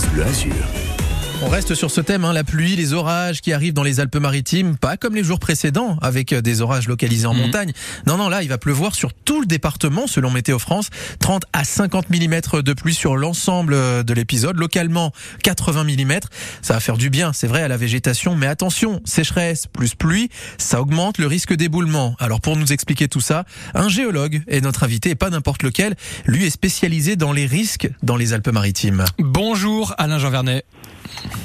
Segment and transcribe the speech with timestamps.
[0.00, 0.85] France.
[1.42, 4.78] On reste sur ce thème, hein, la pluie, les orages qui arrivent dans les Alpes-Maritimes,
[4.78, 7.40] pas comme les jours précédents avec euh, des orages localisés en Mhm.
[7.40, 7.72] montagne.
[8.06, 10.88] Non, non, là, il va pleuvoir sur tout le département selon Météo France.
[11.20, 14.56] 30 à 50 mm de pluie sur l'ensemble euh, de l'épisode.
[14.56, 15.12] Localement,
[15.42, 16.20] 80 mm.
[16.62, 18.34] Ça va faire du bien, c'est vrai, à la végétation.
[18.34, 22.16] Mais attention, sécheresse plus pluie, ça augmente le risque d'éboulement.
[22.18, 23.44] Alors pour nous expliquer tout ça,
[23.74, 25.96] un géologue est notre invité et pas n'importe lequel.
[26.24, 29.04] Lui est spécialisé dans les risques dans les Alpes-Maritimes.
[29.18, 30.64] Bonjour Alain Jean Vernet.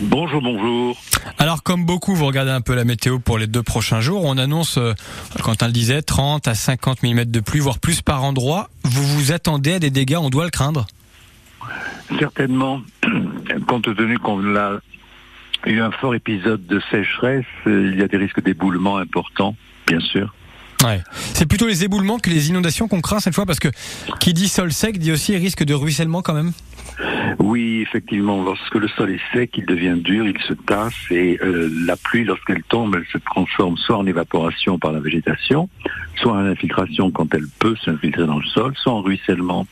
[0.00, 0.96] Bonjour, bonjour.
[1.38, 4.24] Alors comme beaucoup, vous regardez un peu la météo pour les deux prochains jours.
[4.24, 4.92] On annonce, euh,
[5.42, 8.68] Quentin le disait, 30 à 50 mm de pluie, voire plus par endroit.
[8.84, 10.86] Vous vous attendez à des dégâts, on doit le craindre?
[12.18, 12.80] Certainement,
[13.68, 14.80] compte tenu qu'on a
[15.66, 19.54] eu un fort épisode de sécheresse, euh, il y a des risques d'éboulement importants,
[19.86, 20.34] bien sûr.
[20.82, 21.00] Ouais.
[21.34, 23.68] C'est plutôt les éboulements que les inondations qu'on craint cette fois, parce que
[24.18, 26.52] qui dit sol sec dit aussi risque de ruissellement quand même.
[27.38, 31.70] Oui, effectivement, lorsque le sol est sec, il devient dur, il se tasse et euh,
[31.86, 35.68] la pluie, lorsqu'elle tombe, elle se transforme soit en évaporation par la végétation,
[36.16, 39.66] soit en infiltration quand elle peut s'infiltrer dans le sol, soit en ruissellement.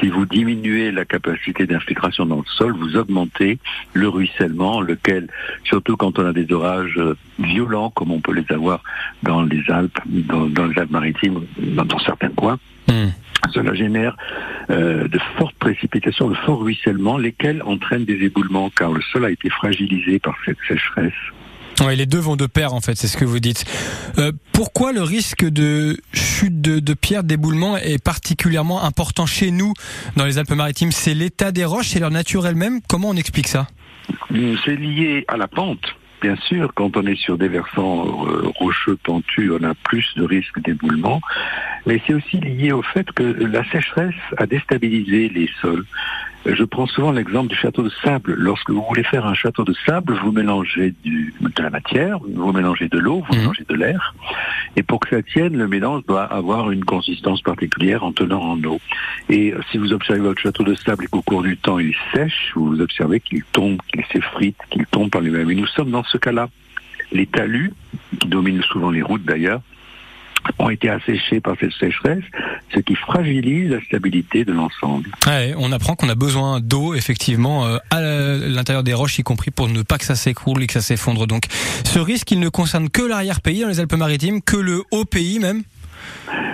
[0.00, 3.58] Si vous diminuez la capacité d'infiltration dans le sol, vous augmentez
[3.92, 5.28] le ruissellement, lequel,
[5.64, 8.82] surtout quand on a des orages euh, violents, comme on peut les avoir
[9.22, 13.08] dans les Alpes, dans, dans les Alpes-Maritimes, dans, dans certains coins, Hmm.
[13.52, 14.16] Cela génère
[14.70, 19.30] euh, de fortes précipitations, de forts ruissellements, lesquels entraînent des éboulements, car le sol a
[19.30, 21.12] été fragilisé par cette sécheresse.
[21.80, 23.64] Ouais, les deux vont de pair en fait, c'est ce que vous dites.
[24.18, 29.72] Euh, pourquoi le risque de chute de, de pierres, d'éboulement est particulièrement important chez nous
[30.16, 30.92] dans les Alpes-Maritimes?
[30.92, 32.80] C'est l'état des roches, c'est leur nature elle-même?
[32.88, 33.66] Comment on explique ça?
[34.64, 35.96] C'est lié à la pente.
[36.24, 40.24] Bien sûr, quand on est sur des versants euh, rocheux pentus, on a plus de
[40.24, 41.20] risques d'éboulement.
[41.84, 45.84] Mais c'est aussi lié au fait que la sécheresse a déstabilisé les sols.
[46.46, 48.34] Je prends souvent l'exemple du château de sable.
[48.38, 52.52] Lorsque vous voulez faire un château de sable, vous mélangez du, de la matière, vous
[52.52, 53.40] mélangez de l'eau, vous Mhm.
[53.40, 54.14] mélangez de l'air.
[54.76, 58.62] Et pour que ça tienne, le mélange doit avoir une consistance particulière en tenant en
[58.64, 58.80] eau.
[59.28, 61.94] Et euh, si vous observez votre château de sable et qu'au cours du temps il
[62.12, 65.50] sèche, vous observez qu'il tombe, qu'il s'effrite, qu'il tombe par lui-même.
[65.50, 66.48] Et nous sommes dans ce cas-là.
[67.12, 67.72] Les talus,
[68.18, 69.60] qui dominent souvent les routes d'ailleurs,
[70.58, 72.24] ont été asséchés par cette sécheresse,
[72.72, 75.10] ce qui fragilise la stabilité de l'ensemble.
[75.26, 79.50] Ouais, on apprend qu'on a besoin d'eau effectivement euh, à l'intérieur des roches, y compris
[79.50, 81.26] pour ne pas que ça s'écroule et que ça s'effondre.
[81.26, 81.44] Donc,
[81.84, 85.62] ce risque, il ne concerne que l'arrière-pays dans les Alpes-Maritimes, que le haut pays même?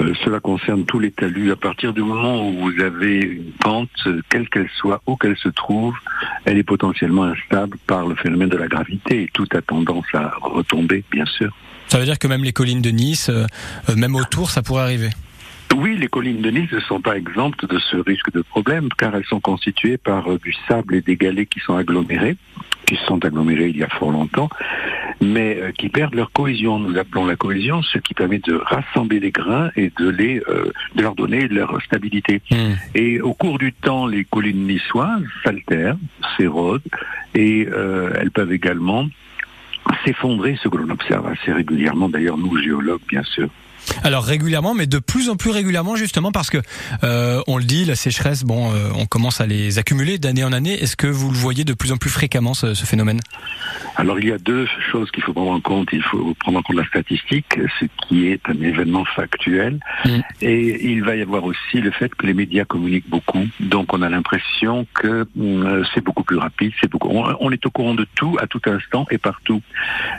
[0.00, 1.52] Euh, cela concerne tous les talus.
[1.52, 5.36] À partir du moment où vous avez une pente, euh, quelle qu'elle soit, où qu'elle
[5.36, 5.94] se trouve,
[6.44, 10.32] elle est potentiellement instable par le phénomène de la gravité et tout a tendance à
[10.40, 11.52] retomber, bien sûr.
[11.92, 13.44] Ça veut dire que même les collines de Nice, euh,
[13.90, 15.10] euh, même autour, ça pourrait arriver.
[15.76, 19.14] Oui, les collines de Nice ne sont pas exemptes de ce risque de problème car
[19.14, 22.38] elles sont constituées par euh, du sable et des galets qui sont agglomérés,
[22.86, 24.48] qui se sont agglomérés il y a fort longtemps,
[25.20, 26.78] mais qui perdent leur cohésion.
[26.78, 30.72] Nous appelons la cohésion ce qui permet de rassembler les grains et de, les, euh,
[30.96, 32.40] de leur donner leur stabilité.
[32.50, 32.72] Hmm.
[32.94, 35.98] Et au cours du temps, les collines niçoises s'altèrent,
[36.38, 36.80] s'érodent
[37.34, 39.08] et euh, elles peuvent également
[40.04, 43.48] s'effondrer, ce que l'on observe assez régulièrement, d'ailleurs nous géologues bien sûr.
[44.04, 46.58] Alors régulièrement, mais de plus en plus régulièrement justement parce que
[47.04, 50.52] euh, on le dit, la sécheresse, bon, euh, on commence à les accumuler d'année en
[50.52, 50.80] année.
[50.80, 53.20] Est-ce que vous le voyez de plus en plus fréquemment ce, ce phénomène?
[53.96, 55.88] Alors il y a deux choses qu'il faut prendre en compte.
[55.92, 60.08] Il faut prendre en compte la statistique, ce qui est un événement factuel, Mm.
[60.40, 63.46] et il va y avoir aussi le fait que les médias communiquent beaucoup.
[63.60, 67.08] Donc on a l'impression que euh, c'est beaucoup plus rapide, c'est beaucoup.
[67.10, 69.60] On, on est au courant de tout à tout instant et partout.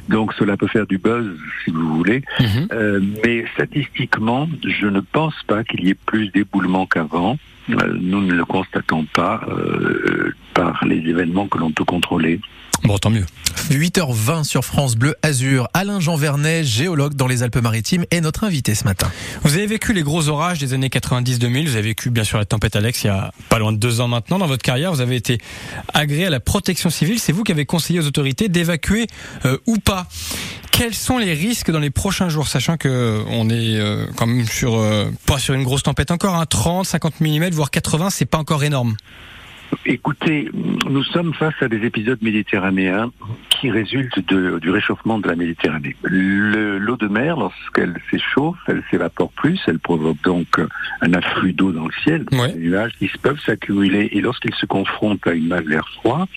[0.09, 1.25] Donc cela peut faire du buzz
[1.63, 2.67] si vous voulez, Mhm.
[2.73, 7.37] Euh, mais statistiquement, je ne pense pas qu'il y ait plus d'éboulements qu'avant.
[7.69, 12.39] Euh, nous ne le constatons pas euh, par les événements que l'on peut contrôler.
[12.83, 13.25] Bon, tant mieux.
[13.69, 15.69] 8h20 sur France Bleu Azur.
[15.73, 19.09] Alain Jean Vernet, géologue dans les Alpes-Maritimes, est notre invité ce matin.
[19.43, 21.67] Vous avez vécu les gros orages des années 90-2000.
[21.67, 24.01] Vous avez vécu bien sûr la tempête Alex il y a pas loin de deux
[24.01, 24.37] ans maintenant.
[24.37, 25.37] Dans votre carrière, vous avez été
[25.93, 27.19] agréé à la protection civile.
[27.19, 29.07] C'est vous qui avez conseillé aux autorités d'évacuer
[29.45, 30.07] euh, ou pas.
[30.73, 34.43] Quels sont les risques dans les prochains jours, sachant que on est euh, quand même
[34.47, 38.25] sur euh, pas sur une grosse tempête encore, hein, 30, 50 mm, voire 80, c'est
[38.25, 38.95] pas encore énorme.
[39.85, 40.49] Écoutez,
[40.89, 43.11] nous sommes face à des épisodes méditerranéens
[43.49, 45.95] qui résulte du réchauffement de la Méditerranée.
[46.03, 50.59] L'eau de mer, lorsqu'elle s'échauffe, elle s'évapore plus, elle provoque donc
[51.01, 55.25] un afflux d'eau dans le ciel, des nuages qui peuvent s'accumuler et lorsqu'ils se confrontent
[55.27, 56.27] à une masse d'air froid,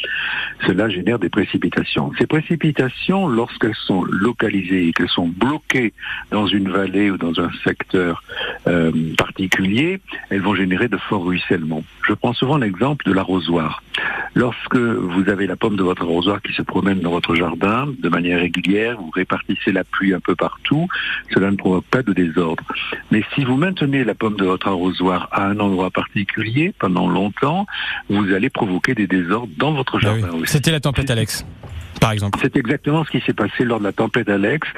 [0.67, 2.13] cela génère des précipitations.
[2.19, 5.93] Ces précipitations, lorsqu'elles sont localisées et qu'elles sont bloquées
[6.31, 8.23] dans une vallée ou dans un secteur
[8.67, 10.01] euh, particulier,
[10.31, 11.85] elles vont générer de forts ruissellements.
[12.07, 13.13] Je prends souvent l'exemple de
[14.35, 18.09] Lorsque vous avez la pomme de votre arrosoir qui se promène dans votre jardin de
[18.09, 20.89] manière régulière, vous répartissez la pluie un peu partout,
[21.33, 22.63] cela ne provoque pas de désordre.
[23.11, 27.67] Mais si vous maintenez la pomme de votre arrosoir à un endroit particulier pendant longtemps,
[28.11, 30.53] vous allez provoquer des désordres dans votre ah jardin aussi.
[30.53, 31.47] C'était la tempête Alex.
[32.01, 32.39] Par exemple.
[32.43, 34.69] C'est exactement ce qui s'est passé lors de la tempête Alex,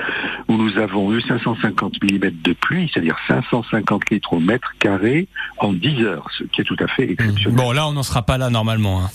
[0.48, 5.28] où nous avons eu 550 mm de pluie, c'est-à-dire 550 litres au mètre carré
[5.58, 7.56] en 10 heures, ce qui est tout à fait exceptionnel.
[7.56, 9.02] Bon, là, on n'en sera pas là normalement.
[9.02, 9.10] Hein.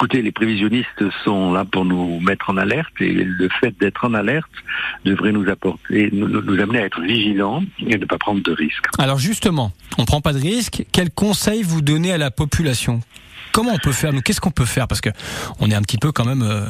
[0.00, 4.14] Écoutez, les prévisionnistes sont là pour nous mettre en alerte et le fait d'être en
[4.14, 4.46] alerte
[5.04, 8.84] devrait nous apporter, nous, amener à être vigilants et ne pas prendre de risques.
[8.96, 10.84] Alors justement, on ne prend pas de risques.
[10.92, 13.00] Quels conseils vous donnez à la population?
[13.50, 14.86] Comment on peut faire Nous, qu'est-ce qu'on peut faire?
[14.86, 15.10] Parce que
[15.58, 16.66] on est un petit peu quand même euh,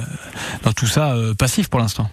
[0.62, 2.10] dans tout ça euh, passif pour l'instant.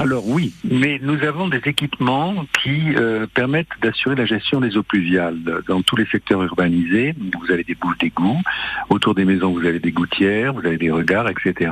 [0.00, 4.82] Alors oui, mais nous avons des équipements qui euh, permettent d'assurer la gestion des eaux
[4.82, 7.14] pluviales dans tous les secteurs urbanisés.
[7.38, 8.40] Vous avez des bouches d'égout,
[8.88, 11.70] autour des maisons vous avez des gouttières, vous avez des regards, etc.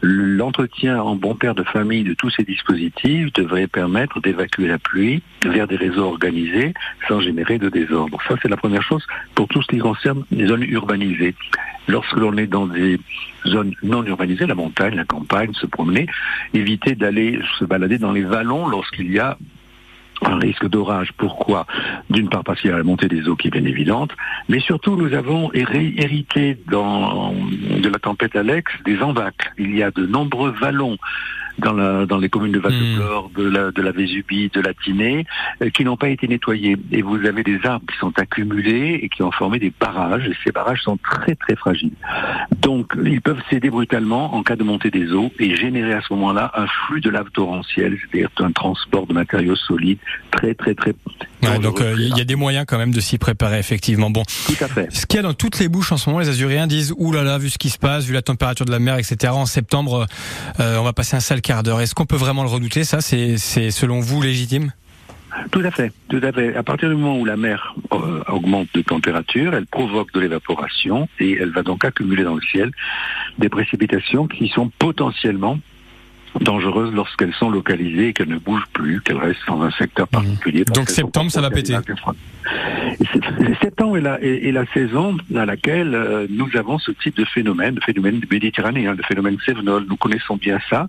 [0.00, 5.22] L'entretien en bon père de famille de tous ces dispositifs devrait permettre d'évacuer la pluie
[5.44, 6.72] vers des réseaux organisés
[7.08, 8.18] sans générer de désordre.
[8.28, 9.04] Ça c'est la première chose
[9.34, 11.34] pour tout ce qui concerne les zones urbanisées.
[11.88, 13.00] Lorsque l'on est dans des
[13.46, 16.06] zones non urbanisées, la montagne, la campagne, se promener,
[16.54, 19.38] éviter d'aller se balader dans les vallons lorsqu'il y a
[20.22, 21.12] un risque d'orage.
[21.16, 21.66] Pourquoi?
[22.10, 24.12] D'une part parce qu'il y a la montée des eaux qui est bien évidente,
[24.48, 29.50] mais surtout nous avons hérité de la tempête Alex des envacs.
[29.58, 30.98] Il y a de nombreux vallons
[31.60, 33.32] dans, dans les communes de hmm.
[33.36, 35.26] de, la, de la Vésubie, de la Tinée,
[35.62, 36.76] euh, qui n'ont pas été nettoyés.
[36.92, 40.36] Et vous avez des arbres qui sont accumulés et qui ont formé des barrages, et
[40.44, 41.92] ces barrages sont très très fragiles.
[42.58, 46.12] Donc ils peuvent céder brutalement en cas de montée des eaux et générer à ce
[46.14, 49.98] moment-là un flux de lave torrentielle, c'est-à-dire un transport de matériaux solides
[50.30, 50.94] très très très
[51.58, 54.10] donc euh, il y a des moyens quand même de s'y préparer effectivement.
[54.10, 54.88] Bon, tout à fait.
[54.92, 57.12] Ce qu'il y a dans toutes les bouches en ce moment, les Azuréens disent ouh
[57.12, 59.32] là là, vu ce qui se passe, vu la température de la mer, etc.
[59.32, 60.06] En septembre,
[60.60, 61.80] euh, on va passer un sale quart d'heure.
[61.80, 64.70] Est-ce qu'on peut vraiment le redouter Ça, c'est selon vous légitime?
[65.50, 66.54] Tout à fait, tout à fait.
[66.54, 71.08] À partir du moment où la mer euh, augmente de température, elle provoque de l'évaporation
[71.18, 72.70] et elle va donc accumuler dans le ciel
[73.38, 75.58] des précipitations qui sont potentiellement
[76.40, 80.14] dangereuses lorsqu'elles sont localisées et qu'elles ne bougent plus, qu'elles restent dans un secteur mmh.
[80.14, 80.64] particulier.
[80.64, 81.76] Donc septembre, ça va péter.
[83.60, 87.74] Septembre est la, est, la saison dans laquelle euh, nous avons ce type de phénomène,
[87.76, 89.86] le phénomène méditerranéen, le phénomène Sévenol.
[89.88, 90.88] Nous connaissons bien ça.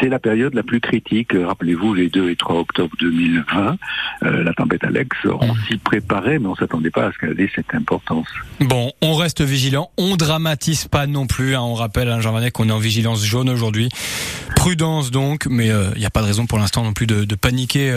[0.00, 1.32] C'est la période la plus critique.
[1.34, 3.76] Rappelez-vous, les 2 et 3 octobre 2020,
[4.22, 5.56] euh, la tempête Alex, on mmh.
[5.68, 8.28] s'y préparait, mais on s'attendait pas à ce qu'elle ait cette importance.
[8.60, 9.90] Bon, on reste vigilant.
[9.98, 11.54] On dramatise pas non plus.
[11.54, 11.62] Hein.
[11.62, 13.88] On rappelle, hein, Jean Vanet, qu'on est en vigilance jaune aujourd'hui.
[14.82, 17.22] Prudence donc, mais il euh, n'y a pas de raison pour l'instant non plus de,
[17.22, 17.92] de paniquer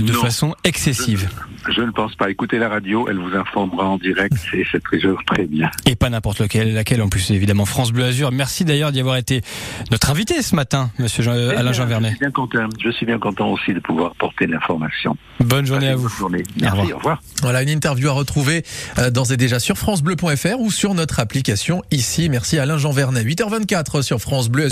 [0.00, 1.28] de façon excessive.
[1.68, 2.28] Je ne pense pas.
[2.30, 5.70] Écoutez la radio, elle vous informera en direct, c'est cette région très bien.
[5.86, 8.32] Et pas n'importe laquelle, laquelle en plus, évidemment, France Bleu Azur.
[8.32, 9.42] Merci d'ailleurs d'y avoir été
[9.90, 12.10] notre invité ce matin, monsieur Jean, eh Alain Jean Vernet.
[12.10, 15.16] Je suis bien content, je suis bien content aussi de pouvoir porter l'information.
[15.40, 16.08] Bonne journée à vous.
[16.08, 16.42] Bonne journée.
[16.60, 17.22] Merci, au revoir.
[17.42, 18.64] Voilà, une interview à retrouver
[18.98, 22.28] euh, d'ores et déjà sur FranceBleu.fr ou sur notre application ici.
[22.28, 23.24] Merci Alain Jean Vernet.
[23.24, 24.68] 8h24 sur France Bleu.